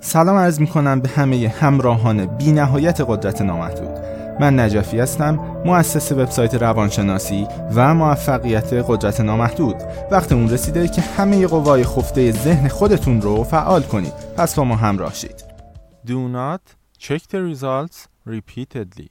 سلام 0.00 0.36
عرض 0.36 0.60
می 0.60 0.66
کنم 0.66 1.00
به 1.00 1.08
همه 1.08 1.48
همراهان 1.48 2.26
بی 2.26 2.52
نهایت 2.52 3.00
قدرت 3.00 3.42
نامحدود. 3.42 3.98
من 4.40 4.60
نجفی 4.60 4.98
هستم 4.98 5.34
مؤسس 5.64 6.12
وبسایت 6.12 6.54
روانشناسی 6.54 7.46
و 7.74 7.94
موفقیت 7.94 8.72
قدرت 8.72 9.20
نامحدود. 9.20 9.76
وقت 10.10 10.32
اون 10.32 10.50
رسیده 10.50 10.88
که 10.88 11.00
همه 11.00 11.46
قوای 11.46 11.84
خفته 11.84 12.32
ذهن 12.32 12.68
خودتون 12.68 13.20
رو 13.20 13.44
فعال 13.44 13.82
کنید. 13.82 14.12
پس 14.36 14.54
با 14.54 14.64
ما 14.64 14.76
همراه 14.76 15.14
شید. 15.14 15.44
Do 16.06 16.34
not 16.34 16.62
check 17.02 17.22
the 17.22 17.54
results 17.54 17.96
repeatedly. 18.28 19.08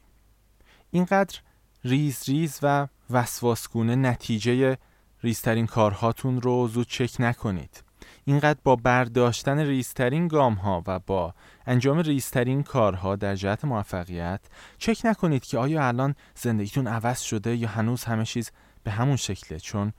اینقدر 0.92 1.40
ریز 1.84 2.24
ریز 2.28 2.60
و 2.64 2.88
وسواسگونه 3.10 3.96
نتیجه 3.96 4.78
ریزترین 5.24 5.66
کارهاتون 5.66 6.42
رو 6.42 6.68
زود 6.68 6.88
چک 6.88 7.16
نکنید. 7.20 7.87
اینقدر 8.28 8.59
با 8.64 8.75
برداشتن 8.75 9.59
ریزترین 9.59 10.27
گام 10.27 10.54
ها 10.54 10.84
و 10.88 11.00
با 11.00 11.34
انجام 11.66 12.00
ریزترین 12.00 12.63
کارها 12.63 13.16
در 13.16 13.36
جهت 13.36 13.66
موفقیت 13.66 14.40
چک 14.77 15.02
نکنید 15.03 15.45
که 15.45 15.58
آیا 15.58 15.88
الان 15.88 16.16
زندگیتون 16.36 16.88
عوض 16.88 17.20
شده 17.20 17.55
یا 17.55 17.67
هنوز 17.67 18.03
همه 18.03 18.26
چیز 18.26 18.52
به 18.84 18.91
همون 18.91 19.16
شکله 19.16 19.59
چون 19.59 19.94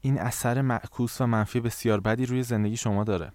این 0.00 0.18
اثر 0.18 0.60
معکوس 0.60 1.20
و 1.20 1.26
منفی 1.26 1.60
بسیار 1.60 2.00
بدی 2.00 2.26
روی 2.26 2.42
زندگی 2.42 2.76
شما 2.76 3.04
داره. 3.04 3.32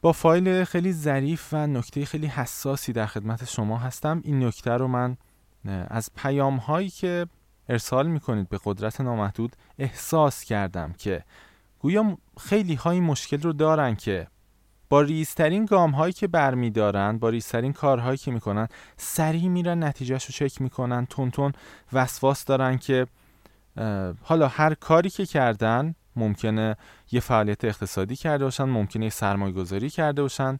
با 0.00 0.12
فایل 0.12 0.64
خیلی 0.64 0.92
ظریف 0.92 1.48
و 1.52 1.66
نکته 1.66 2.04
خیلی 2.04 2.26
حساسی 2.26 2.92
در 2.92 3.06
خدمت 3.06 3.44
شما 3.44 3.78
هستم. 3.78 4.20
این 4.24 4.44
نکته 4.44 4.70
رو 4.70 4.88
من 4.88 5.16
از 5.88 6.10
پیام 6.16 6.56
هایی 6.56 6.88
که 6.88 7.26
ارسال 7.68 8.06
می‌کنید 8.06 8.48
به 8.48 8.58
قدرت 8.64 9.00
نامحدود 9.00 9.56
احساس 9.78 10.44
کردم 10.44 10.92
که 10.92 11.24
گویا 11.86 12.18
خیلی 12.40 12.74
های 12.74 13.00
مشکل 13.00 13.42
رو 13.42 13.52
دارن 13.52 13.94
که 13.94 14.26
با 14.88 15.00
ریزترین 15.00 15.64
گام 15.64 15.90
هایی 15.90 16.12
که 16.12 16.26
برمیدارن 16.26 17.18
با 17.18 17.28
ریزترین 17.28 17.72
کارهایی 17.72 18.18
که 18.18 18.30
می‌کنن 18.30 18.68
سریع 18.96 19.48
میرن 19.48 19.84
نتیجهش 19.84 20.24
رو 20.24 20.32
چک 20.32 20.60
می‌کنن 20.60 21.06
تون 21.06 21.30
تون 21.30 21.52
وسواس 21.92 22.44
دارن 22.44 22.78
که 22.78 23.06
حالا 24.22 24.48
هر 24.48 24.74
کاری 24.74 25.10
که 25.10 25.26
کردن 25.26 25.94
ممکنه 26.16 26.76
یه 27.12 27.20
فعالیت 27.20 27.64
اقتصادی 27.64 28.16
کرده 28.16 28.44
باشن 28.44 28.64
ممکنه 28.64 29.04
یه 29.04 29.10
سرمایه 29.10 29.52
گذاری 29.52 29.90
کرده 29.90 30.22
باشن 30.22 30.58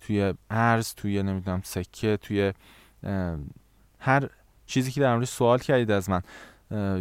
توی 0.00 0.34
ارز 0.50 0.94
توی 0.94 1.22
نمی‌دونم 1.22 1.60
سکه 1.64 2.16
توی 2.16 2.52
هر 3.98 4.28
چیزی 4.66 4.90
که 4.90 5.00
در 5.00 5.12
موردش 5.12 5.28
سوال 5.28 5.58
کردید 5.58 5.90
از 5.90 6.10
من 6.10 6.22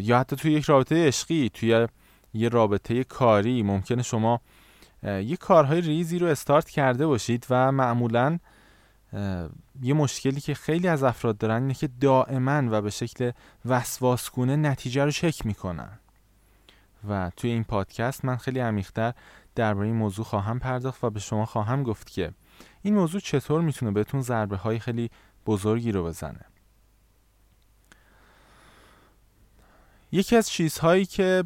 یا 0.02 0.20
حتی 0.20 0.36
توی 0.36 0.52
یک 0.52 0.66
رابطه 0.66 1.08
عشقی 1.08 1.50
توی 1.54 1.88
یه 2.34 2.50
رابطه 2.50 3.04
کاری. 3.04 3.64
ممکنه 3.64 4.04
شما 4.04 4.42
یه 5.04 5.38
کارهای 5.38 5.82
ریزی 5.82 6.20
رو 6.20 6.28
استارت 6.28 6.70
کرده 6.70 7.08
باشید 7.08 7.48
و 7.50 7.72
معمولا 7.72 8.40
یه 9.82 9.94
مشکلی 9.94 10.42
که 10.42 10.54
خیلی 10.54 10.88
از 10.88 11.04
افراد 11.04 11.38
دارن 11.38 11.62
اینه 11.62 11.74
که 11.74 11.90
دائما 12.02 12.64
و 12.72 12.82
به 12.82 12.90
شکل 12.90 13.32
وسواسگونه 13.66 14.56
نتیجه 14.56 15.06
رو 15.06 15.12
چک 15.12 15.46
می‌کنن. 15.46 16.00
و 17.10 17.32
توی 17.38 17.50
این 17.50 17.64
پادکست 17.64 18.26
من 18.26 18.38
خیلی 18.38 18.60
عمیقتر 18.60 19.14
درباره 19.56 19.88
این 19.88 19.96
موضوع 19.96 20.26
خواهم 20.26 20.60
پرداخت 20.60 21.04
و 21.04 21.10
به 21.10 21.20
شما 21.20 21.46
خواهم 21.46 21.84
گفت 21.84 22.10
که 22.10 22.34
این 22.82 22.94
موضوع 22.94 23.22
چطور 23.22 23.62
می‌تونه 23.62 23.92
بهتون 23.92 24.22
ضربه 24.22 24.58
های 24.58 24.80
خیلی 24.80 25.12
بزرگی 25.46 25.92
رو 25.92 26.04
بزنه. 26.04 26.46
یکی 30.12 30.36
از 30.36 30.50
چیزهایی 30.50 31.06
که 31.06 31.44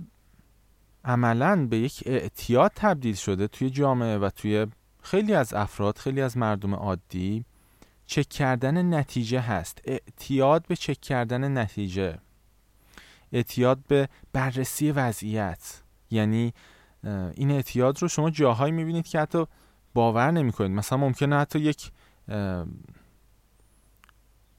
عملا 1.08 1.68
به 1.68 1.78
یک 1.78 2.04
اعتیاد 2.06 2.72
تبدیل 2.76 3.16
شده 3.16 3.48
توی 3.48 3.70
جامعه 3.70 4.18
و 4.18 4.30
توی 4.30 4.68
خیلی 5.02 5.34
از 5.34 5.54
افراد 5.54 5.98
خیلی 5.98 6.22
از 6.22 6.38
مردم 6.38 6.74
عادی 6.74 7.46
چک 8.06 8.30
کردن 8.30 8.94
نتیجه 8.94 9.40
هست. 9.40 9.82
اعتیاد 9.84 10.68
به 10.68 10.76
چک 10.76 11.02
کردن 11.02 11.58
نتیجه. 11.58 12.18
اعتیاد 13.32 13.80
به 13.88 14.10
بررسی 14.34 14.92
وضعیت. 14.92 15.82
یعنی 16.12 16.54
این 17.34 17.52
اعتیاد 17.52 18.02
رو 18.02 18.08
شما 18.08 18.30
جاهایی 18.30 18.74
می‌بینید 18.74 19.08
که 19.08 19.20
حتی 19.20 19.46
باور 19.94 20.32
نمی‌کنید. 20.32 20.72
مثلا 20.72 20.98
ممکنه 20.98 21.38
حتی 21.38 21.60
یک 21.60 21.92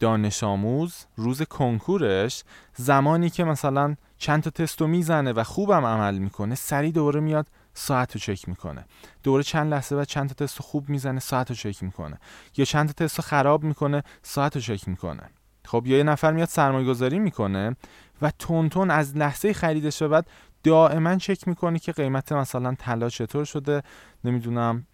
دانش 0.00 0.44
آموز 0.44 1.06
روز 1.16 1.42
کنکورش 1.42 2.44
زمانی 2.74 3.30
که 3.30 3.44
مثلا 3.44 3.96
چند 4.18 4.42
تا 4.42 4.50
تستو 4.50 4.86
می‌زنه 4.86 5.32
و 5.32 5.44
خوبم 5.44 5.84
عمل 5.84 6.18
می‌کنه 6.18 6.54
سریع 6.54 6.92
دوباره 6.92 7.20
میاد 7.20 7.46
ساعت 7.74 8.12
رو 8.14 8.20
چک 8.20 8.48
می‌کنه. 8.48 8.84
دوره 9.22 9.42
چند 9.42 9.72
لحظه 9.74 9.96
و 9.96 10.04
چند 10.04 10.28
تا 10.28 10.46
تست 10.46 10.62
خوب 10.62 10.88
می‌زنه 10.88 11.20
ساعت 11.20 11.50
رو 11.50 11.56
چک 11.56 11.82
می‌کنه. 11.82 12.18
یا 12.56 12.64
چند 12.64 12.92
تا 12.92 13.04
تست 13.04 13.20
خراب 13.20 13.64
می‌کنه 13.64 14.02
ساعت 14.22 14.56
رو 14.56 14.62
چک 14.62 14.88
می‌کنه. 14.88 15.22
خب 15.64 15.86
یا 15.86 15.96
یه 15.96 16.02
نفر 16.02 16.32
میاد 16.32 16.48
سرمایه 16.48 16.86
گذاری 16.86 17.18
می‌کنه 17.18 17.76
و 18.22 18.30
تون 18.38 18.90
از 18.90 19.16
لحظه 19.16 19.52
خریدش 19.52 20.02
به 20.02 20.08
بعد 20.08 20.26
دائما 20.62 21.16
چک 21.16 21.48
می‌کنه 21.48 21.78
که 21.78 21.92
قیمت 21.92 22.32
مثلا 22.32 22.74
طلا 22.78 23.08
چطور 23.08 23.44
شده 23.44 23.82
نمی‌دونم 24.24 24.86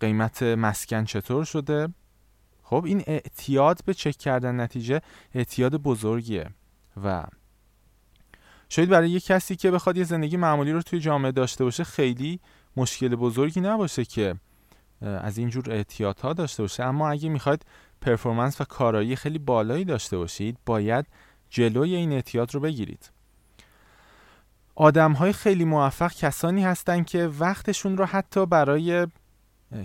قیمت 0.00 0.42
مسکن 0.42 1.04
چطور 1.04 1.44
شده. 1.44 1.88
خب 2.68 2.84
این 2.84 3.04
اعتیاد 3.06 3.80
به 3.84 3.94
چک 3.94 4.16
کردن 4.16 4.60
نتیجه 4.60 5.00
اعتیاد 5.34 5.76
بزرگیه. 5.76 6.50
و 7.04 7.24
شاید 8.68 8.88
برای 8.88 9.10
یه 9.10 9.20
کسی 9.20 9.56
که 9.56 9.70
بخواد 9.70 9.96
یه 9.96 10.04
زندگی 10.04 10.36
معمولی 10.36 10.72
رو 10.72 10.82
توی 10.82 11.00
جامعه 11.00 11.32
داشته 11.32 11.64
باشه 11.64 11.84
خیلی 11.84 12.40
مشکل 12.76 13.16
بزرگی 13.16 13.60
نباشه 13.60 14.04
که 14.04 14.34
از 15.00 15.38
اینجور 15.38 15.70
اعتیادها 15.70 16.32
داشته 16.32 16.62
باشه. 16.62 16.84
اما 16.84 17.10
اگه 17.10 17.28
می‌خواید 17.28 17.66
پرفورمنس 18.00 18.60
و 18.60 18.64
کارایی 18.64 19.16
خیلی 19.16 19.38
بالایی 19.38 19.84
داشته 19.84 20.18
باشید 20.18 20.58
باید 20.66 21.06
جلوی 21.50 21.94
این 21.94 22.12
اعتیاد 22.12 22.54
رو 22.54 22.60
بگیرید. 22.60 23.10
آدم 24.74 25.12
های 25.12 25.32
خیلی 25.32 25.64
موفق 25.64 26.12
کسانی 26.12 26.64
هستند 26.64 27.06
که 27.06 27.26
وقتشون 27.26 27.96
رو 27.96 28.04
حتی 28.04 28.46
برای 28.46 29.06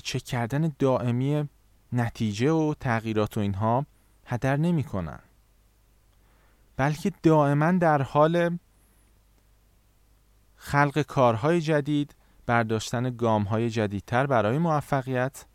چک 0.04 0.24
کردن 0.24 0.72
دائمی 0.80 1.50
نتیجه 1.94 2.52
و 2.52 2.74
تغییرات 2.80 3.38
و 3.38 3.40
اینها 3.40 3.86
هدر 4.26 4.58
نمی‌کنن. 4.58 5.20
بلکه 6.78 7.12
دائما 7.24 7.72
در 7.72 8.02
حال 8.02 8.60
خلق 10.56 11.02
کارهای 11.02 11.62
جدید 11.62 12.16
برداشتن 12.46 13.16
گام 13.16 13.44
های 13.44 13.70
جدیدتر 13.70 14.28
برای 14.28 14.58
موفقیت 14.58 15.46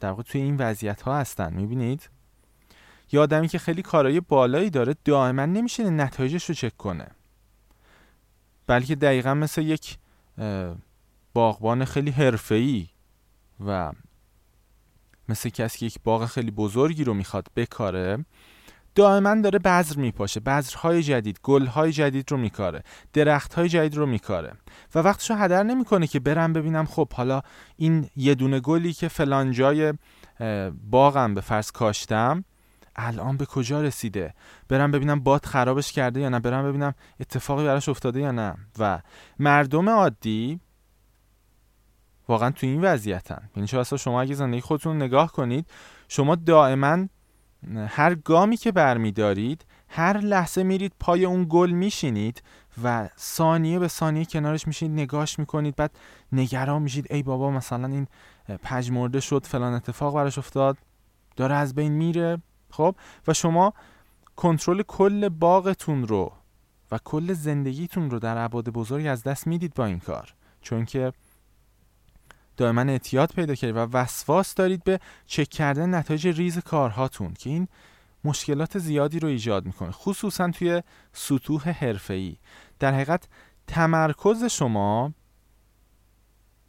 در 0.00 0.08
واقع 0.08 0.22
توی 0.22 0.40
این 0.40 0.56
وضعیت 0.56 1.02
ها 1.02 1.18
هستن 1.18 1.52
می‌بینید؟ 1.52 2.10
یا 3.12 3.22
آدمی 3.22 3.48
که 3.48 3.58
خیلی 3.58 3.82
کارهای 3.82 4.20
بالایی 4.20 4.70
داره 4.70 4.96
دائما 5.04 5.46
نمیشه 5.46 5.90
نتایجش 5.90 6.44
رو 6.44 6.54
چک 6.54 6.76
کنه. 6.76 7.06
بلکه 8.66 8.94
دقیقا 8.94 9.34
مثل 9.34 9.62
یک 9.62 9.98
باغبان 11.34 11.84
خیلی 11.84 12.10
حرفه‌ای 12.10 12.88
و 13.66 13.92
مثل 15.30 15.48
کسی 15.48 15.78
که 15.78 15.86
یک 15.86 15.98
باغ 16.04 16.26
خیلی 16.26 16.50
بزرگی 16.50 17.04
رو 17.04 17.14
می‌خواد 17.14 17.46
بکاره 17.56 18.24
دائما 18.94 19.40
داره 19.40 19.58
بذر 19.58 19.96
میپاشه. 19.96 20.40
بذرهای 20.40 21.02
جدید 21.02 21.40
گلهای 21.42 21.92
جدید 21.92 22.30
رو 22.30 22.36
میکاره 22.36 22.82
درختهای 23.12 23.68
جدید 23.68 23.96
رو 23.96 24.06
میکاره. 24.06 24.52
و 24.94 24.98
وقتشو 24.98 25.34
هدر 25.34 25.62
نمی‌کنه 25.62 26.06
که 26.06 26.20
برم 26.20 26.52
ببینم 26.52 26.84
خب 26.84 27.12
حالا 27.12 27.42
این 27.76 28.10
یه 28.16 28.34
دونه 28.34 28.60
گلی 28.60 28.92
که 28.92 29.08
فلان 29.08 29.52
جای 29.52 29.94
باغم 30.90 31.34
به 31.34 31.40
فرض 31.40 31.70
کاشتم 31.70 32.44
الان 32.96 33.36
به 33.36 33.46
کجا 33.46 33.82
رسیده؟ 33.82 34.34
برم 34.68 34.90
ببینم 34.90 35.20
باد 35.20 35.44
خرابش 35.44 35.92
کرده 35.92 36.20
یا 36.20 36.28
نه؟ 36.28 36.40
برم 36.40 36.68
ببینم 36.68 36.94
اتفاقی 37.20 37.64
براش 37.64 37.88
افتاده 37.88 38.20
یا 38.20 38.30
نه؟ 38.30 38.56
و 38.78 39.00
مردم 39.38 39.88
عادی 39.88 40.60
واقعا 42.30 42.50
تو 42.50 42.66
این 42.66 42.80
وضعیتن. 42.80 43.50
یعنی 43.56 43.66
چه 43.66 43.96
شما 43.96 44.20
اگه 44.20 44.34
زندگی 44.34 44.60
خودتون 44.60 44.96
نگاه 44.96 45.32
کنید 45.32 45.66
شما 46.08 46.34
دائما 46.34 47.08
هر 47.86 48.14
گامی 48.14 48.56
که 48.56 48.72
برمیدارید 48.72 49.64
هر 49.88 50.18
لحظه 50.18 50.62
میرید 50.62 50.92
پای 51.00 51.24
اون 51.24 51.46
گل 51.48 51.70
میشینید 51.70 52.42
و 52.84 53.08
ثانیه 53.18 53.78
به 53.78 53.88
ثانیه 53.88 54.24
کنارش 54.24 54.66
میشید 54.66 54.90
نگاش 54.90 55.38
می‌کنید 55.38 55.76
بعد 55.76 55.90
نگران 56.32 56.82
میشید 56.82 57.06
ای 57.10 57.22
بابا 57.22 57.50
مثلا 57.50 57.88
این 57.88 58.06
پژمرده 58.62 59.20
شد 59.20 59.46
فلان 59.46 59.74
اتفاق 59.74 60.14
براش 60.14 60.38
افتاد 60.38 60.78
داره 61.36 61.54
از 61.54 61.74
بین 61.74 61.92
میره. 61.92 62.38
خب؟ 62.70 62.94
و 63.28 63.34
شما 63.34 63.72
کنترل 64.36 64.82
کل 64.82 65.28
باغتون 65.28 66.06
رو 66.06 66.32
و 66.92 66.98
کل 67.04 67.32
زندگیتون 67.32 68.10
رو 68.10 68.18
در 68.18 68.38
عباد 68.38 68.68
بزرگ 68.68 69.06
از 69.06 69.22
دست 69.22 69.46
می‌دید 69.46 69.74
با 69.74 69.84
این 69.84 69.98
کار. 69.98 70.34
چون 70.60 70.84
که 70.84 71.12
دائما 72.60 72.80
اعتیاد 72.80 73.32
پیدا 73.32 73.54
کردید 73.54 73.76
و 73.76 73.78
وسواس 73.78 74.54
دارید 74.54 74.84
به 74.84 75.00
چک 75.26 75.48
کردن 75.48 75.94
نتایج 75.94 76.26
ریز 76.26 76.58
کارهاتون 76.58 77.34
که 77.34 77.50
این 77.50 77.68
مشکلات 78.24 78.78
زیادی 78.78 79.18
رو 79.18 79.28
ایجاد 79.28 79.66
می‌کنه 79.66 79.90
خصوصا 79.90 80.50
توی 80.50 80.82
سطوح 81.12 81.70
حرفه‌ای. 81.70 82.36
در 82.78 82.94
حقیقت 82.94 83.28
تمرکز 83.66 84.44
شما 84.44 85.12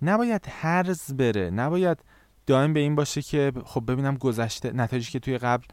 نباید 0.02 0.46
هرز 0.50 1.14
بره 1.14 1.50
نباید 1.50 1.98
دائم 2.46 2.74
به 2.74 2.80
این 2.80 2.96
باشه 2.96 3.22
که 3.22 3.52
خب 3.66 3.92
ببینم 3.92 4.16
گذشته 4.16 4.72
نتایجی 4.72 5.12
که 5.12 5.20
توی 5.20 5.38
قبل 5.38 5.66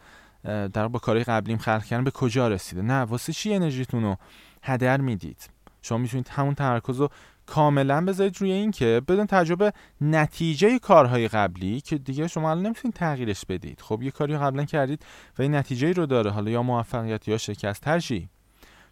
در 0.69 0.89
با 0.89 0.99
کارهای 0.99 1.25
قبلیم 1.25 1.59
خلق 1.59 1.85
کردن 1.85 2.05
به 2.05 2.11
کجا 2.11 2.49
رسیده. 2.49 2.83
نه 2.83 2.95
واسه 2.95 3.33
چی 3.33 3.55
انرژیتون 3.55 4.03
رو 4.03 4.17
هدر 4.63 5.01
می‌دید؟ 5.01 5.51
شما 5.83 5.99
می‌تونید 5.99 6.29
همون 6.29 6.55
تمرکز 6.55 7.01
رو 7.01 7.09
کاملا 7.47 8.05
بذارید 8.05 8.41
روی 8.41 8.53
این 8.53 8.71
که 8.71 9.03
بدون 9.09 9.27
تجربه 9.27 9.73
نتیجه 10.01 10.79
کارهای 10.79 11.29
قبلی 11.29 11.81
که 11.81 11.99
دیگه 11.99 12.29
شما 12.29 12.51
الان 12.51 12.67
نمی‌تونید 12.67 12.95
تغییرش 12.95 13.45
بدید. 13.45 13.81
خب 13.81 14.03
یه 14.03 14.11
کاری 14.11 14.39
قبلا 14.39 14.65
کردید 14.65 15.05
و 15.39 15.43
این 15.43 15.55
نتیجه 15.55 15.93
رو 15.93 16.07
داره. 16.07 16.31
حالا 16.31 16.51
یا 16.51 16.63
موفقیت 16.63 17.29
یا 17.29 17.39
شکست 17.39 17.89
هر 17.89 18.03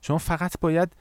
شما 0.00 0.18
فقط 0.18 0.54
باید 0.60 0.92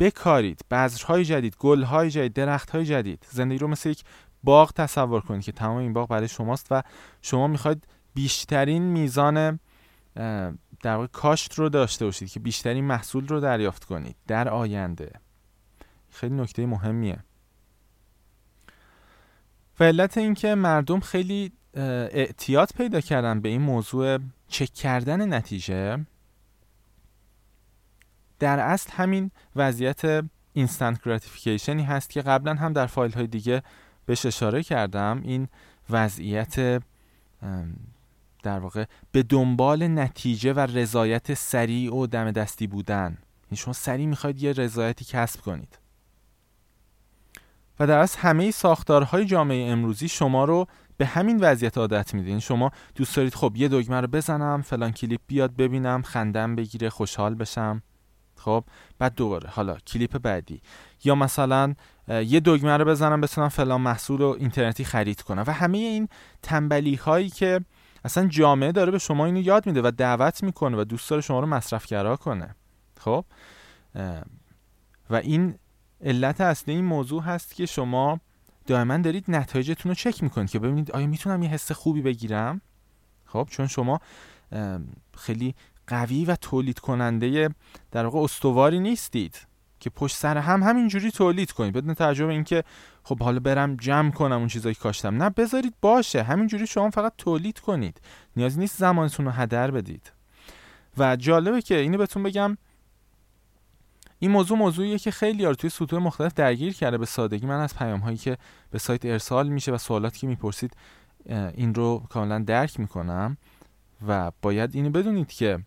بکارید. 0.00 0.60
بذرهای 0.70 1.24
جدید 1.24 1.56
گلهای 1.58 2.10
جدید 2.10 2.32
درختهای 2.32 2.84
جدید. 2.84 3.26
زندگی 3.30 3.58
رو 3.58 3.68
مثل 3.68 3.90
یک 3.90 4.04
باغ 4.44 4.72
تصور 4.72 5.20
کنید 5.20 5.42
که 5.42 5.52
تمام 5.52 5.76
این 5.76 5.92
باغ 5.92 6.08
برای 6.08 6.28
شماست 6.28 6.66
و 6.70 6.82
شما 7.22 7.46
می‌خواید 7.46 7.86
بیشترین 8.14 8.82
میزان 8.82 9.60
در 10.82 10.94
واقع 10.94 11.06
کاشت 11.06 11.54
رو 11.54 11.68
داشته 11.68 12.04
باشید 12.04 12.30
که 12.30 12.40
بیشترین 12.40 12.84
محصول 12.84 13.28
رو 13.28 13.40
دریافت 13.40 13.84
کنید 13.84 14.16
در 14.26 14.48
آینده. 14.48 15.12
خیلی 16.10 16.34
نکته 16.34 16.66
مهمیه. 16.66 17.18
و 19.80 19.84
علت 19.84 20.18
اینکه 20.18 20.54
مردم 20.54 21.00
خیلی 21.00 21.52
اعتیاد 21.74 22.70
پیدا 22.76 23.00
کردن 23.00 23.40
به 23.40 23.48
این 23.48 23.62
موضوع 23.62 24.18
چک 24.48 24.74
کردن 24.74 25.34
نتیجه 25.34 26.06
در 28.38 28.58
اصل 28.58 28.90
همین 28.92 29.30
وضعیت 29.56 30.24
instant 30.52 31.02
gratification 31.02 31.76
ی 31.76 31.82
هست 31.82 32.10
که 32.10 32.22
قبلا 32.22 32.54
هم 32.54 32.72
در 32.72 32.86
فایل 32.86 33.12
های 33.12 33.26
دیگه 33.26 33.62
بهش 34.06 34.26
اشاره 34.26 34.62
کردم. 34.62 35.20
این 35.24 35.48
وضعیت 35.90 36.82
در 38.48 38.58
واقع 38.58 38.84
به 39.12 39.22
دنبال 39.22 39.88
نتیجه 39.88 40.52
و 40.52 40.60
رضایت 40.60 41.34
سریع 41.34 41.94
و 41.94 42.06
دم 42.06 42.30
دستی 42.30 42.66
بودن. 42.66 43.06
این 43.06 43.16
یعنی 43.44 43.56
شما 43.56 43.72
سریع 43.72 44.06
می‌خواید 44.06 44.42
یه 44.42 44.52
رضایتی 44.52 45.04
کسب 45.04 45.40
کنید. 45.40 45.78
و 47.80 47.86
در 47.86 47.98
از 47.98 48.16
همه 48.16 48.50
ساختارهای 48.50 49.24
جامعه 49.24 49.70
امروزی 49.70 50.08
شما 50.08 50.44
رو 50.44 50.66
به 50.96 51.06
همین 51.06 51.38
وضعیت 51.40 51.78
عادت 51.78 52.14
میدین 52.14 52.28
یعنی 52.28 52.40
شما 52.40 52.70
دوست 52.94 53.16
دارید 53.16 53.34
خب 53.34 53.52
یه 53.56 53.68
دگمه 53.68 54.00
رو 54.00 54.06
بزنم 54.06 54.62
فلان 54.62 54.92
کلیپ 54.92 55.20
بیاد 55.26 55.56
ببینم 55.56 56.02
خندم 56.02 56.56
بگیره 56.56 56.90
خوشحال 56.90 57.34
بشم. 57.34 57.82
خب 58.36 58.64
بعد 58.98 59.14
دوباره 59.14 59.50
حالا 59.50 59.76
کلیپ 59.86 60.18
بعدی. 60.18 60.60
یا 61.04 61.14
مثلا 61.14 61.74
یه 62.08 62.40
دگمه 62.40 62.76
رو 62.76 62.84
بزنم 62.84 63.20
بتونم 63.20 63.48
فلان 63.48 63.80
محصول 63.80 64.20
رو 64.20 64.36
اینترنتی 64.40 64.84
خرید 64.84 65.22
کنم. 65.22 65.44
و 65.46 65.52
همه 65.52 65.78
این 65.78 66.08
تنبلی 66.42 66.94
هایی 66.94 67.30
که 67.30 67.60
اصلا 68.08 68.26
جامعه 68.26 68.72
داره 68.72 68.90
به 68.90 68.98
شما 68.98 69.26
اینو 69.26 69.40
یاد 69.40 69.66
میده 69.66 69.82
و 69.84 69.90
دعوت 69.90 70.42
می‌کنه 70.42 70.80
و 70.80 70.84
دوست 70.84 71.10
داره 71.10 71.22
شما 71.22 71.40
رو 71.40 71.46
مصرفگرا 71.46 72.16
کنه. 72.16 72.54
خب؟ 73.00 73.24
و 75.10 75.14
این 75.14 75.58
علت 76.00 76.40
اصلی 76.40 76.74
این 76.74 76.84
موضوع 76.84 77.22
هست 77.22 77.54
که 77.54 77.66
شما 77.66 78.20
دائما 78.66 78.98
دارید 78.98 79.24
نتایجتون 79.28 79.90
رو 79.90 79.94
چک 79.94 80.22
می‌کنید 80.22 80.50
که 80.50 80.58
ببینید 80.58 80.90
آیا 80.90 81.06
می‌تونم 81.06 81.42
یه 81.42 81.48
حس 81.48 81.72
خوبی 81.72 82.02
بگیرم؟ 82.02 82.60
خب؟ 83.26 83.48
چون 83.50 83.66
شما 83.66 84.00
خیلی 85.16 85.54
قوی 85.86 86.24
و 86.24 86.36
تولید 86.36 86.78
کننده 86.78 87.50
در 87.90 88.04
واقع 88.04 88.18
استواری 88.18 88.80
نیستید. 88.80 89.46
که 89.80 89.90
پشت 89.90 90.16
سر 90.16 90.38
هم 90.38 90.62
همینجوری 90.62 91.10
تولید 91.10 91.52
کنید. 91.52 91.74
بدون 91.74 91.94
تجربه 91.94 92.32
اینکه 92.32 92.64
خب 93.02 93.22
حالا 93.22 93.40
برم 93.40 93.76
جمع 93.76 94.10
کنم 94.10 94.38
اون 94.38 94.48
چیزایی 94.48 94.74
که 94.74 94.80
کاشتم. 94.80 95.22
نه 95.22 95.30
بذارید 95.30 95.74
باشه. 95.80 96.22
همینجوری 96.22 96.66
شما 96.66 96.90
فقط 96.90 97.12
تولید 97.18 97.58
کنید. 97.58 98.00
نیازی 98.36 98.60
نیست 98.60 98.78
زمانتون 98.78 99.26
رو 99.26 99.32
هدر 99.32 99.70
بدید. 99.70 100.12
و 100.98 101.16
جالبه 101.16 101.62
که 101.62 101.76
اینو 101.76 101.98
بهتون 101.98 102.22
بگم 102.22 102.56
این 104.18 104.30
موضوع 104.30 104.58
موضوعیه 104.58 104.98
که 104.98 105.10
خیلی 105.10 105.42
یار 105.42 105.54
توی 105.54 105.70
سطوح 105.70 106.00
مختلف 106.00 106.34
درگیر 106.34 106.72
کرده 106.72 106.98
به 106.98 107.06
سادگی. 107.06 107.46
من 107.46 107.60
از 107.60 107.74
پیام 107.76 108.00
هایی 108.00 108.16
که 108.16 108.38
به 108.70 108.78
سایت 108.78 109.04
ارسال 109.04 109.48
میشه 109.48 109.72
و 109.72 109.78
سوالاتی 109.78 110.18
که 110.18 110.26
می‌پرسید 110.26 110.76
این 111.54 111.74
رو 111.74 112.02
کاملا 112.10 112.38
درک 112.38 112.80
می‌کنم. 112.80 113.36
و 114.08 114.32
باید 114.42 114.74
اینو 114.74 114.90
بدونید 114.90 115.28
که 115.28 115.58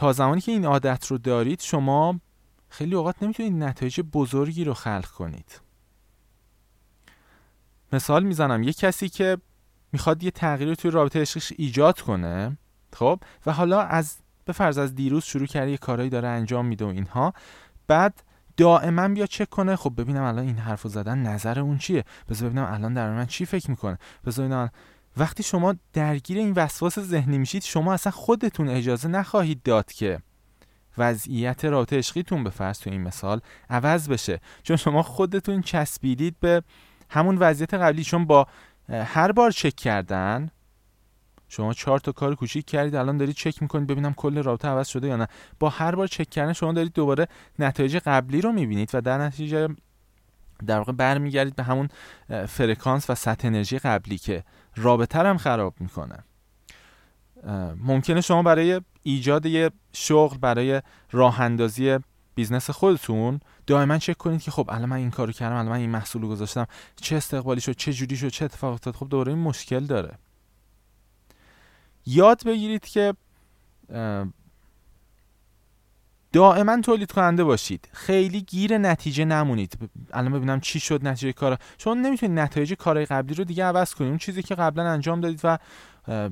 تا 0.00 0.12
زمانی 0.12 0.40
که 0.40 0.52
این 0.52 0.64
عادت 0.64 1.06
رو 1.06 1.18
دارید 1.18 1.60
شما 1.60 2.20
خیلی 2.68 2.94
اوقات 2.94 3.22
نمی‌تونید 3.22 3.52
نتایج 3.52 4.00
بزرگی 4.00 4.64
رو 4.64 4.74
خلق 4.74 5.06
کنید. 5.06 5.60
مثال 7.92 8.22
می‌زنم. 8.22 8.62
یه 8.62 8.72
کسی 8.72 9.08
که 9.08 9.38
می‌خواد 9.92 10.22
یه 10.22 10.30
تغییر 10.30 10.74
توی 10.74 10.90
رابطه 10.90 11.20
عشقیش 11.20 11.52
ایجاد 11.56 12.00
کنه 12.00 12.58
خب 12.92 13.20
و 13.46 13.52
حالا 13.52 13.80
از 13.80 14.16
به 14.44 14.52
فرض 14.52 14.78
از 14.78 14.94
دیروز 14.94 15.24
شروع 15.24 15.46
کرده 15.46 15.70
یه 15.70 15.76
کارهایی 15.76 16.10
داره 16.10 16.28
انجام 16.28 16.66
میده 16.66 16.84
و 16.84 16.88
اینها 16.88 17.34
بعد 17.86 18.22
دائما 18.56 19.08
بیا 19.08 19.26
چک 19.26 19.48
کنه 19.48 19.76
خب 19.76 19.92
ببینم 19.96 20.22
الان 20.22 20.44
این 20.44 20.58
حرفو 20.58 20.88
زدن 20.88 21.18
نظر 21.18 21.60
اون 21.60 21.78
چیه؟ 21.78 22.04
بذار 22.28 22.48
ببینم 22.48 22.72
الان 22.72 22.94
در 22.94 23.10
من 23.10 23.26
چی 23.26 23.46
فکر 23.46 23.70
می‌کنه؟ 23.70 23.98
بذار 24.26 24.46
ببینم 24.46 24.70
وقتی 25.16 25.42
شما 25.42 25.74
درگیر 25.92 26.38
این 26.38 26.52
وسواس 26.52 26.98
ذهنی 26.98 27.38
میشید 27.38 27.62
شما 27.62 27.92
اصلا 27.92 28.12
خودتون 28.12 28.68
اجازه 28.68 29.08
نخواهید 29.08 29.62
داد 29.62 29.92
که 29.92 30.20
وضعیت 30.98 31.64
رابطه 31.64 31.98
عشقیتون 31.98 32.44
به 32.44 32.50
فرض 32.50 32.78
تو 32.78 32.90
این 32.90 33.02
مثال 33.02 33.40
عوض 33.70 34.08
بشه. 34.08 34.40
چون 34.62 34.76
شما 34.76 35.02
خودتون 35.02 35.62
چسبیدید 35.62 36.36
به 36.40 36.62
همون 37.10 37.38
وضعیت 37.38 37.74
قبلی. 37.74 38.04
چون 38.04 38.24
با 38.24 38.46
هر 38.88 39.32
بار 39.32 39.50
چک 39.50 39.76
کردن 39.76 40.50
شما 41.48 41.74
چهار 41.74 41.98
تا 41.98 42.12
کار 42.12 42.34
کوچیک 42.34 42.66
کردید 42.66 42.94
الان 42.94 43.16
دارید 43.16 43.34
چک 43.34 43.62
می‌کنید 43.62 43.86
ببینم 43.86 44.14
کل 44.14 44.42
رابطه 44.42 44.68
عوض 44.68 44.88
شده 44.88 45.08
یا 45.08 45.16
نه. 45.16 45.26
با 45.58 45.68
هر 45.68 45.94
بار 45.94 46.06
چک 46.06 46.30
کردن 46.30 46.52
شما 46.52 46.72
دارید 46.72 46.92
دوباره 46.92 47.28
نتایج 47.58 47.96
قبلی 47.96 48.40
رو 48.40 48.52
می‌بینید 48.52 48.90
و 48.94 49.00
در 49.00 49.18
نتیجه 49.18 49.68
در 50.66 50.78
واقع 50.78 50.92
برمیگردید 50.92 51.56
به 51.56 51.62
همون 51.62 51.88
فرکانس 52.48 53.10
و 53.10 53.14
سطح 53.14 53.46
انرژی 53.46 53.78
قبلی 53.78 54.18
که 54.18 54.44
رابطه 54.76 55.18
هم 55.18 55.38
خراب 55.38 55.74
می‌کنه. 55.80 56.24
ممکنه 57.76 58.20
شما 58.20 58.42
برای 58.42 58.80
ایجاد 59.02 59.46
یه 59.46 59.70
شغل 59.92 60.38
برای 60.38 60.82
راه 61.10 61.40
اندازی 61.40 61.98
بیزنس 62.34 62.70
خودتون 62.70 63.40
دائما 63.66 63.98
چک 63.98 64.16
کنید 64.16 64.42
که 64.42 64.50
خب 64.50 64.70
الان 64.72 64.88
من 64.88 64.96
این 64.96 65.10
کارو 65.10 65.32
کردم 65.32 65.54
الان 65.54 65.68
من 65.68 65.76
این 65.76 65.90
محصول 65.90 66.22
گذاشتم 66.22 66.66
چه 66.96 67.16
استقبالی 67.16 67.60
شد 67.60 67.72
چه 67.72 67.92
جوری 67.92 68.16
شد 68.16 68.28
چه 68.28 68.44
اتفاق 68.44 68.72
افتاد 68.72 68.94
خب 68.94 69.08
دوباره 69.08 69.32
این 69.32 69.42
مشکل 69.42 69.80
داره. 69.80 70.18
یاد 72.06 72.44
بگیرید 72.44 72.84
که 72.84 73.14
دائما 76.32 76.80
تولید 76.80 77.12
کننده 77.12 77.44
باشید. 77.44 77.88
خیلی 77.92 78.40
گیر 78.40 78.78
نتیجه 78.78 79.24
نمونید. 79.24 79.90
الان 80.12 80.32
ببینم 80.32 80.60
چی 80.60 80.80
شد 80.80 81.06
نتیجه 81.06 81.32
کار 81.32 81.58
چون 81.78 82.02
نمی‌تونید 82.02 82.38
نتایج 82.38 82.74
کارهای 82.74 83.06
قبلی 83.06 83.34
رو 83.34 83.44
دیگه 83.44 83.64
عوض 83.64 83.94
کنید. 83.94 84.08
اون 84.08 84.18
چیزی 84.18 84.42
که 84.42 84.54
قبلا 84.54 84.90
انجام 84.90 85.20
دادید 85.20 85.40
و 85.44 85.58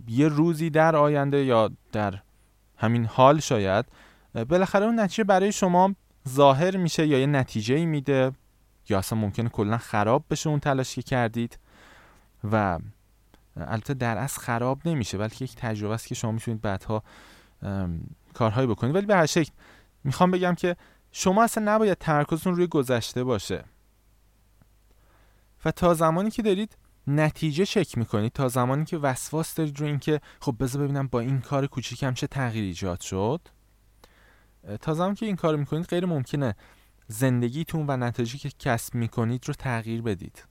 یه 0.09 0.29
روزی 0.29 0.71
در 0.71 0.97
آینده 0.97 1.45
یا 1.45 1.71
در 1.93 2.15
همین 2.77 3.05
حال 3.05 3.41
شاید 3.41 3.85
بالاخره 4.49 4.87
اون 4.87 5.01
نتیجه 5.01 5.25
برای 5.25 5.53
شما 5.53 5.95
ظاهر 6.29 6.77
میشه 6.77 7.07
یا 7.07 7.19
یه 7.19 7.27
نتیجه 7.27 7.75
ای 7.75 7.87
میده 7.87 8.33
یا 8.89 8.99
اصلا 8.99 9.19
ممکنه 9.19 9.49
کلا 9.49 9.79
خراب 9.79 10.25
بشه 10.31 10.51
اون 10.51 10.61
تلاش 10.61 10.95
که 10.95 11.03
کردید 11.03 11.59
و 12.53 12.79
البته 13.57 13.95
در 13.95 14.19
اصل 14.19 14.41
خراب 14.41 14.81
نمیشه 14.85 15.19
بلکه 15.19 15.45
یک 15.45 15.55
تجربه 15.57 15.95
است 15.95 16.07
که 16.07 16.15
شما 16.15 16.33
می‌تونید 16.33 16.61
بعدها 16.61 17.03
کارهایی 18.35 18.67
بکنید. 18.67 18.95
ولی 18.95 19.07
به 19.07 19.17
هر 19.17 19.27
شکل 19.27 19.51
می‌خوام 20.09 20.31
بگم 20.31 20.55
که 20.55 20.77
شما 21.13 21.45
اصلا 21.45 21.75
نباید 21.75 21.99
تمرکزتون 21.99 22.57
روی 22.57 22.67
گذشته 22.67 23.25
باشه. 23.25 23.65
و 25.65 25.71
تا 25.71 25.95
زمانی 25.95 26.31
که 26.31 26.43
دارید 26.43 26.77
نتیجه 27.07 27.67
چک 27.67 27.99
می‌کنید 27.99 28.33
تا 28.33 28.49
زمانی 28.49 28.85
که 28.85 28.99
وسواس 28.99 29.55
دارید 29.55 29.81
رو 29.81 29.87
اینکه 29.87 30.21
خب 30.41 30.57
بذار 30.61 30.83
ببینم 30.83 31.07
با 31.07 31.21
این 31.21 31.41
کار 31.41 31.67
کوچیکم 31.67 32.15
چه 32.15 32.27
تغییر 32.27 32.65
ایجاد 32.65 33.01
شد. 33.01 33.41
تا 34.81 34.95
زمانی 34.95 35.15
که 35.15 35.27
این 35.27 35.37
کار 35.37 35.57
می‌کنید 35.57 35.87
غیر 35.87 36.07
ممکنه 36.07 36.57
زندگیتون 37.07 37.85
و 37.89 37.97
نتیجه 37.97 38.39
که 38.39 38.51
کسب 38.59 38.95
می‌کنید 38.95 39.49
رو 39.49 39.55
تغییر 39.55 40.03
بدید. 40.03 40.45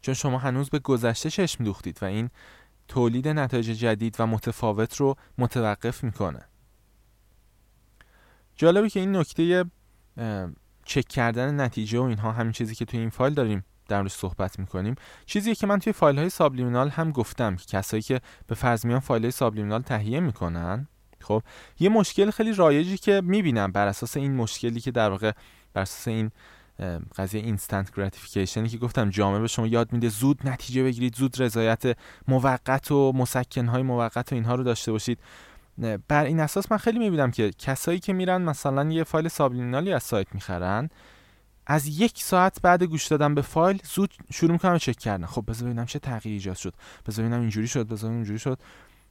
چون 0.00 0.14
شما 0.14 0.38
هنوز 0.38 0.70
به 0.70 0.78
گذشته 0.78 1.30
چشم 1.30 1.64
دوختید 1.64 1.98
و 2.02 2.04
این 2.04 2.30
تولید 2.88 3.28
نتایج 3.28 3.66
جدید 3.66 4.16
و 4.18 4.26
متفاوت 4.26 4.96
رو 4.96 5.16
متوقف 5.38 6.04
می‌کنه. 6.04 6.44
جالبه 8.58 8.90
که 8.90 9.00
این 9.00 9.16
نکته 9.16 9.64
چک 10.84 11.08
کردن 11.08 11.60
نتیجه 11.60 11.98
و 11.98 12.02
اینها 12.02 12.32
همین 12.32 12.52
چیزی 12.52 12.74
که 12.74 12.84
توی 12.84 13.00
این 13.00 13.10
فایل 13.10 13.34
داریم 13.34 13.64
در 13.88 14.02
روش 14.02 14.12
صحبت 14.12 14.58
می‌کنیم 14.58 14.94
چیزی 15.26 15.54
که 15.54 15.66
من 15.66 15.78
توی 15.78 15.92
فایل 15.92 16.18
های 16.18 16.30
سابلیمینال 16.30 16.88
هم 16.88 17.10
گفتم 17.10 17.56
که 17.56 17.64
کسایی 17.66 18.02
که 18.02 18.20
به 18.46 18.54
فرض 18.54 18.86
میان 18.86 19.00
فایل 19.00 19.22
های 19.22 19.30
subliminal 19.30 19.82
تهیه 19.82 20.20
می‌کنن 20.20 20.88
خب 21.20 21.42
یه 21.80 21.88
مشکل 21.88 22.30
خیلی 22.30 22.52
رایجی 22.52 22.98
که 22.98 23.22
می‌بینم 23.24 23.72
بر 23.72 23.86
اساس 23.86 24.16
این 24.16 24.36
مشکلی 24.36 24.80
که 24.80 24.90
در 24.90 25.10
واقع 25.10 25.32
بر 25.72 25.82
اساس 25.82 26.08
این 26.08 26.30
قضیه 27.16 27.40
instant 27.40 27.94
gratification 27.96 28.63
ی 28.63 28.68
که 28.68 28.78
گفتم 28.78 29.10
جامعه 29.10 29.40
به 29.40 29.48
شما 29.48 29.66
یاد 29.66 29.92
میده 29.92 30.08
زود 30.08 30.40
نتیجه 30.44 30.82
بگیرید 30.82 31.14
زود 31.14 31.42
رضایت 31.42 31.96
موقت 32.28 32.90
و 32.90 33.12
مسکنهای 33.12 33.82
موقت 33.82 34.32
و 34.32 34.34
اینها 34.34 34.54
رو 34.54 34.64
داشته 34.64 34.92
باشید. 34.92 35.18
بر 36.08 36.24
این 36.24 36.40
اساس 36.40 36.72
من 36.72 36.78
خیلی 36.78 36.98
می‌بینم 36.98 37.30
که 37.30 37.50
کسایی 37.50 37.98
که 37.98 38.12
میرن 38.12 38.42
مثلا 38.42 38.92
یه 38.92 39.04
فایل 39.04 39.28
subliminal 39.28 39.86
ی 39.86 39.92
از 39.92 40.02
سایت 40.02 40.34
می‌خرن 40.34 40.88
از 41.66 41.86
یک 41.86 42.22
ساعت 42.22 42.62
بعد 42.62 42.82
گوش 42.82 43.06
دادن 43.06 43.34
به 43.34 43.42
فایل 43.42 43.80
زود 43.94 44.14
شروع 44.32 44.52
می‌کنن 44.52 44.78
چک 44.78 44.98
کردن. 44.98 45.26
خب 45.26 45.44
بذار 45.48 45.68
ببینم 45.68 45.86
چه 45.86 45.98
تغییری 45.98 46.36
ایجاد 46.36 46.56
شد. 46.56 46.74
بذار 47.06 47.24
ببینم 47.24 47.40
اینجوری 47.40 47.68
شد 47.68 47.88
بذار 47.88 48.10
اینجوری 48.10 48.38
شد. 48.38 48.58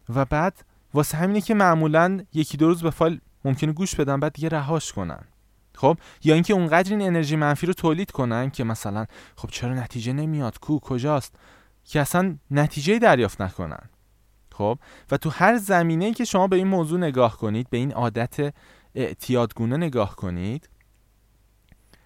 و 0.10 0.26
بعد 0.26 0.64
واسه 0.94 1.18
همینه 1.18 1.42
که 1.42 1.54
معمولا 1.54 2.26
یکی 2.34 2.58
دو 2.58 2.68
روز 2.68 2.84
به 2.84 2.90
فایل 2.90 3.20
ممکنه 3.46 3.72
گوش 3.72 3.96
بدن 3.96 4.20
بعد 4.20 4.34
دیگه 4.34 4.50
رهاش 4.50 4.94
کنن. 4.94 5.24
خب 5.76 5.98
یا 6.24 6.34
اینکه 6.34 6.54
اونقدر 6.54 6.92
این 6.92 7.02
انرژی 7.02 7.36
منفی 7.36 7.66
رو 7.66 7.74
تولید 7.74 8.12
کنن 8.12 8.50
که 8.50 8.64
مثلا 8.64 9.06
خب 9.36 9.50
چرا 9.52 9.74
نتیجه 9.74 10.14
نمیاد 10.14 10.60
کو 10.60 10.80
کجاست؟ 10.80 11.36
که 11.84 12.02
اصلا 12.02 12.36
نتیجه 12.52 13.00
دریافت 13.00 13.42
نکنن. 13.42 13.90
خب؟ 14.58 14.80
و 15.12 15.18
تو 15.18 15.30
هر 15.30 15.58
زمینه‌ای 15.58 16.14
که 16.14 16.26
شما 16.26 16.48
به 16.48 16.56
این 16.56 16.68
موضوع 16.68 17.00
نگاه 17.00 17.38
کنید 17.38 17.70
به 17.70 17.78
این 17.78 17.92
عادت 17.94 18.54
اعتیادگونه 18.96 19.78
نگاه 19.78 20.16
کنید 20.16 20.70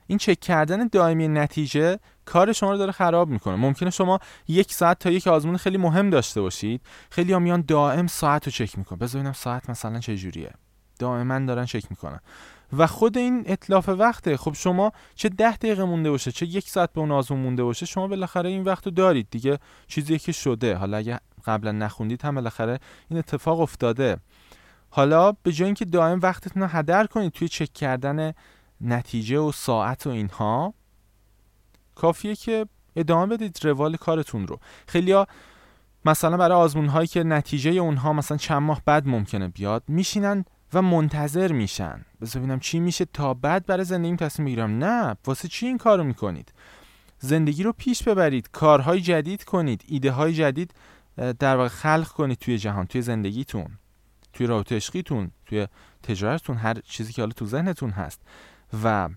این 0.08 0.18
چک 0.18 0.40
کردن 0.40 0.88
دائمی 0.88 1.28
نتیجه 1.28 2.00
کار 2.26 2.54
شما 2.54 2.72
رو 2.72 2.78
داره 2.78 2.92
خراب 2.92 3.30
می‌کنه. 3.30 3.56
ممکنه 3.56 3.90
شما 3.90 4.20
یک 4.48 4.74
ساعت 4.74 5.00
تا 5.00 5.12
یک 5.12 5.28
آزمون 5.28 5.58
خیلی 5.58 5.78
مهم 5.78 6.10
داشته 6.10 6.42
باشید. 6.42 6.82
خیلی 7.10 7.36
میان 7.36 7.64
دائم 7.68 8.08
ساعت 8.08 8.46
رو 8.46 8.52
چک 8.52 8.78
می‌کنن. 8.78 9.00
بذار 9.00 9.20
ببینم 9.20 9.34
ساعت 9.34 9.70
مثلا 9.70 10.00
چه 10.00 10.18
جوریه. 10.18 10.54
دائما 11.00 11.40
دارن 11.40 11.66
چک 11.66 11.84
می‌کنن. 11.90 12.20
و 12.78 12.88
خود 12.88 13.18
این 13.18 13.44
اطلاف 13.46 13.90
وقته 13.90 14.38
خب 14.38 14.54
شما 14.54 14.92
چه 15.16 15.30
ده 15.30 15.58
دقیقه 15.58 15.84
مونده 15.84 16.10
باشه 16.10 16.32
چه 16.32 16.46
یک 16.46 16.70
ساعت 16.70 16.94
به 16.94 17.02
اون 17.02 17.12
آزمون 17.12 17.42
مونده 17.42 17.64
باشه 17.64 17.86
شما 17.86 18.08
بالاخره 18.08 18.50
این 18.50 18.64
وقت 18.64 18.86
رو 18.86 18.92
دارید. 18.92 19.28
دیگه 19.32 19.60
چیزی 19.88 20.20
که 20.20 20.32
شده 20.32 20.76
حالا 20.76 20.98
اگه 20.98 21.20
قبلا 21.46 21.72
نخوندید 21.72 22.22
هم 22.22 22.36
بالاخره 22.36 22.80
این 23.10 23.20
اتفاق 23.20 23.60
افتاده. 23.60 24.18
حالا 24.90 25.32
به 25.32 25.52
جای 25.52 25.66
اینکه 25.66 25.86
دائم 25.86 26.20
وقتتون 26.20 26.62
رو 26.62 26.70
هدر 26.70 27.08
کنید 27.08 27.32
توی 27.32 27.48
چک 27.48 27.74
کردن 27.74 28.34
نتیجه 28.82 29.40
و 29.40 29.52
ساعت 29.52 30.08
و 30.08 30.10
اینها 30.10 30.74
کافیه 31.96 32.36
که 32.36 32.66
ادامه 32.96 33.26
بدید 33.36 33.60
روال 33.64 33.98
کارتون 33.98 34.48
رو. 34.48 34.60
خیلیا 34.88 35.28
مثلا 36.06 36.38
برای 36.38 36.58
آزمون 36.58 36.88
هایی 36.88 37.08
که 37.08 37.24
نتیجه 37.24 37.72
اونها 37.72 38.14
مثلا 38.14 38.38
چند 38.38 38.62
ماه 38.62 38.82
بعد 38.86 39.08
ممکنه 39.08 39.48
بیاد 39.48 39.84
میشینن 39.88 40.46
و 40.74 40.82
منتظر 40.82 41.52
میشن. 41.52 42.06
بذار 42.22 42.42
ببینم 42.42 42.60
چی 42.60 42.80
میشه 42.80 43.06
تا 43.06 43.34
بعد 43.34 43.66
برای 43.66 43.86
زندگیم 43.86 44.16
تصمیم 44.16 44.46
بگیرم. 44.46 44.78
نه 44.78 45.18
واسه 45.26 45.48
چی 45.48 45.68
این 45.68 45.78
کارو 45.78 46.04
می‌کنید؟ 46.04 46.54
زندگی 47.20 47.64
رو 47.64 47.74
پیش 47.74 48.04
ببرید 48.04 48.50
کارهای 48.52 49.02
جدید 49.02 49.44
کنید 49.44 49.84
ایده 49.88 50.12
های 50.12 50.34
جدید 50.34 50.74
در 51.18 51.56
واقع 51.56 51.68
خلق 51.68 52.08
کنید 52.08 52.38
توی 52.38 52.58
جهان 52.58 52.86
توی 52.86 53.02
زندگیتون 53.02 53.68
توی 54.34 54.48
رابطه 54.48 54.76
عشقیتون 54.76 55.32
توی 55.46 55.68
تجارتتون 56.04 56.58
هر 56.58 56.74
چیزی 56.74 57.14
که 57.14 57.22
حالا 57.22 57.32
تو 57.32 57.46
ذهنتون 57.46 57.90
هست. 57.90 58.22
و 58.84 59.10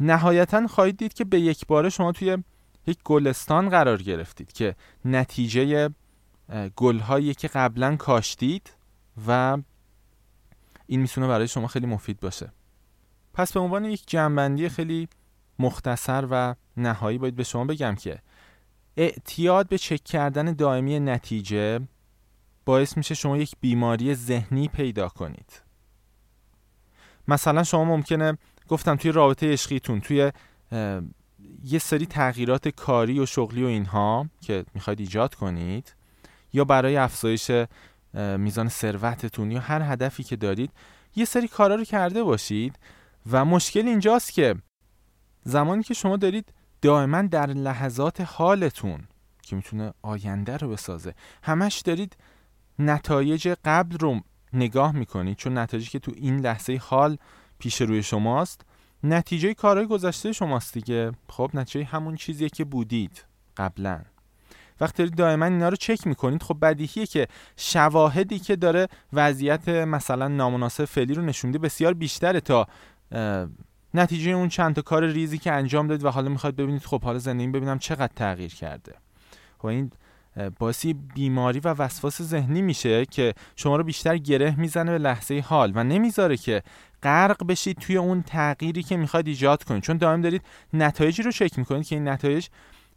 نهایتا 0.00 0.66
خواهید 0.66 0.96
دید 0.96 1.14
که 1.14 1.24
به 1.24 1.40
یک 1.40 1.66
باره 1.66 1.88
شما 1.90 2.12
توی 2.12 2.38
یک 2.86 2.98
گلستان 3.04 3.68
قرار 3.68 4.02
گرفتید 4.02 4.52
که 4.52 4.74
نتیجه 5.04 5.90
گلهایی 6.76 7.34
که 7.34 7.48
قبلا 7.48 7.96
کاشتید 7.96 8.72
و 9.26 9.58
این 10.86 11.00
می‌تونه 11.00 11.28
برای 11.28 11.48
شما 11.48 11.66
خیلی 11.66 11.86
مفید 11.86 12.20
باشه. 12.20 12.52
پس 13.34 13.52
به 13.52 13.60
عنوان 13.60 13.84
یک 13.84 14.02
جنبندی 14.06 14.68
خیلی 14.68 15.08
مختصر 15.58 16.28
و 16.30 16.54
نهایی 16.76 17.18
باید 17.18 17.36
به 17.36 17.44
شما 17.44 17.64
بگم 17.64 17.94
که 17.94 18.18
اعتیاد 18.96 19.68
به 19.68 19.78
چک 19.78 20.04
کردن 20.04 20.52
دائمی 20.52 21.00
نتیجه 21.00 21.80
باعث 22.64 22.96
میشه 22.96 23.14
شما 23.14 23.36
یک 23.36 23.54
بیماری 23.60 24.14
ذهنی 24.14 24.68
پیدا 24.68 25.08
کنید. 25.08 25.62
مثلا 27.28 27.62
شما 27.62 27.84
ممکنه 27.84 28.38
گفتم 28.68 28.96
توی 28.96 29.12
رابطه 29.12 29.52
عشقیتون 29.52 30.00
توی 30.00 30.32
یه 31.64 31.78
سری 31.78 32.06
تغییرات 32.06 32.68
کاری 32.68 33.20
و 33.20 33.26
شغلی 33.26 33.64
و 33.64 33.66
اینها 33.66 34.28
که 34.40 34.64
می‌خواید 34.74 35.00
ایجاد 35.00 35.34
کنید 35.34 35.94
یا 36.52 36.64
برای 36.64 36.96
افزایش 36.96 37.50
میزان 38.14 38.68
ثروتتون 38.68 39.50
یا 39.50 39.60
هر 39.60 39.92
هدفی 39.92 40.22
که 40.22 40.36
دارید 40.36 40.70
یه 41.16 41.24
سری 41.24 41.48
کارا 41.48 41.74
رو 41.74 41.84
کرده 41.84 42.22
باشید 42.22 42.78
و 43.30 43.44
مشکل 43.44 43.88
اینجاست 43.88 44.32
که 44.32 44.54
زمانی 45.42 45.82
که 45.82 45.94
شما 45.94 46.16
دارید 46.16 46.52
دائما 46.86 47.22
در 47.22 47.46
لحظات 47.46 48.20
حالتون 48.20 49.00
که 49.42 49.56
می‌تونه 49.56 49.92
آینده 50.02 50.56
رو 50.56 50.68
بسازه. 50.68 51.14
همش 51.42 51.80
دارید 51.80 52.16
نتایج 52.78 53.48
قبل 53.64 53.98
رو 53.98 54.20
نگاه 54.52 54.92
می‌کنید 54.92 55.36
چون 55.36 55.58
نتایجی 55.58 55.90
که 55.90 55.98
تو 55.98 56.12
این 56.16 56.40
لحظه 56.40 56.80
حال 56.82 57.18
پیش 57.58 57.80
روی 57.82 58.02
شماست 58.02 58.60
نتیجه 59.04 59.54
کارهای 59.54 59.86
گذشته 59.86 60.32
شماست 60.32 60.74
دیگه. 60.74 61.12
خب 61.28 61.50
نتیجه 61.54 61.84
همون 61.84 62.16
چیزیه 62.16 62.48
که 62.48 62.64
بودید 62.64 63.24
قبلا. 63.56 64.00
وقتی 64.80 64.96
دارید 64.98 65.14
دائما 65.14 65.44
اینا 65.44 65.68
رو 65.68 65.76
چک 65.76 66.06
می‌کنید 66.06 66.42
خب 66.42 66.58
بدیهیه 66.62 67.06
که 67.06 67.28
شواهدی 67.56 68.38
که 68.38 68.56
داره 68.56 68.88
وضعیت 69.12 69.68
مثلا 69.68 70.28
نامناسب 70.28 70.84
فعلی 70.84 71.14
رو 71.14 71.22
نشونده 71.22 71.58
بسیار 71.58 71.94
بیشتره 71.94 72.40
تا 72.40 72.66
نتیجه 73.98 74.30
اون 74.30 74.48
چند 74.48 74.74
تا 74.74 74.82
کار 74.82 75.06
ریزی 75.06 75.38
که 75.38 75.52
انجام 75.52 75.86
دادید 75.86 76.04
و 76.04 76.10
حالا 76.10 76.28
می‌خواد 76.28 76.56
ببینید 76.56 76.84
خب 76.84 77.02
حالا 77.02 77.18
زندگی 77.18 77.46
ببینم 77.46 77.78
چقدر 77.78 78.12
تغییر 78.16 78.54
کرده. 78.54 78.94
خب 79.58 79.66
این 79.66 79.90
باعث 80.58 80.86
بیماری 81.14 81.60
و 81.60 81.68
وسواس 81.68 82.22
ذهنی 82.22 82.62
میشه 82.62 83.06
که 83.06 83.34
شما 83.56 83.76
رو 83.76 83.84
بیشتر 83.84 84.16
گره 84.16 84.60
می‌زنه 84.60 84.92
به 84.92 84.98
لحظه 84.98 85.44
حال 85.46 85.72
و 85.74 85.84
نمی‌ذاره 85.84 86.36
که 86.36 86.62
غرق 87.02 87.46
بشید 87.46 87.78
توی 87.78 87.96
اون 87.96 88.22
تغییری 88.22 88.82
که 88.82 88.96
می‌خواد 88.96 89.26
ایجاد 89.26 89.64
کنید. 89.64 89.82
چون 89.82 89.96
دائم 89.96 90.20
دارید 90.20 90.42
نتایجی 90.72 91.22
رو 91.22 91.32
چک 91.32 91.58
می‌کنید 91.58 91.86
که 91.86 91.96
این 91.96 92.08
نتایج 92.08 92.46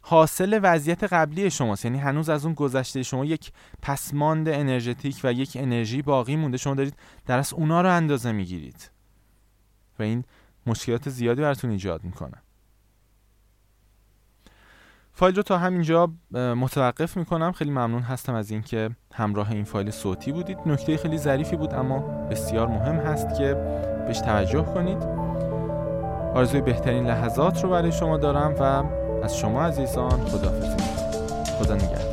حاصل 0.00 0.60
وضعیت 0.62 1.04
قبلی 1.04 1.50
شماست. 1.50 1.84
یعنی 1.84 1.98
هنوز 1.98 2.28
از 2.28 2.44
اون 2.44 2.54
گذشته 2.54 3.02
شما 3.02 3.24
یک 3.24 3.52
پسماند 3.82 4.48
انرژتیک 4.48 5.20
و 5.24 5.32
یک 5.32 5.56
انرژی 5.60 6.02
باقی 6.02 6.36
مونده. 6.36 6.56
شما 6.56 6.74
دارید 6.74 6.94
در 7.26 7.38
از 7.38 7.52
اونا 7.52 7.80
رو 7.80 7.92
اندازه 7.92 8.32
می‌گیرید. 8.32 8.90
و 9.98 10.02
این 10.02 10.24
مشکلات 10.66 11.08
زیادی 11.08 11.42
براتون 11.42 11.70
ایجاد 11.70 12.04
می‌کنه. 12.04 12.42
فایل 15.12 15.36
رو 15.36 15.42
تا 15.42 15.58
همینجا 15.58 16.12
متوقف 16.32 17.16
می‌کنم. 17.16 17.52
خیلی 17.52 17.70
ممنون 17.70 18.02
هستم 18.02 18.34
از 18.34 18.50
اینکه 18.50 18.90
همراه 19.14 19.52
این 19.52 19.64
فایل 19.64 19.90
صوتی 19.90 20.32
بودید. 20.32 20.58
نکته 20.66 20.96
خیلی 20.96 21.18
ظریفی 21.18 21.56
بود 21.56 21.74
اما 21.74 21.98
بسیار 22.00 22.66
مهم 22.66 22.96
هست 22.96 23.34
که 23.38 23.54
بهش 24.06 24.20
توجه 24.20 24.62
کنید. 24.62 25.02
آرزوی 26.34 26.60
بهترین 26.60 27.06
لحظات 27.06 27.64
رو 27.64 27.70
برای 27.70 27.92
شما 27.92 28.16
دارم 28.16 28.54
و 28.54 28.62
از 29.24 29.38
شما 29.38 29.62
عزیزان 29.62 30.24
خدافزی 30.24 30.84
خدا 31.58 31.74
نگهدار. 31.74 32.09